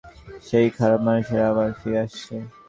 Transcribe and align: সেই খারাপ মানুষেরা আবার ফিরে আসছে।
সেই 0.47 0.67
খারাপ 0.77 0.99
মানুষেরা 1.07 1.45
আবার 1.51 1.69
ফিরে 1.79 1.99
আসছে। 2.05 2.35